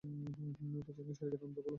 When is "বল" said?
1.57-1.69